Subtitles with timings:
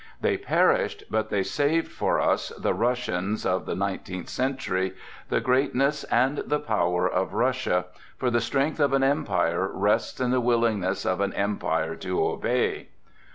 [0.19, 4.95] They perished, but they saved for us, the Russians of the nineteenth century,
[5.29, 7.85] the greatness and the power of Russia,
[8.17, 12.87] for the strength of an empire rests in the willingness of an empire to obey."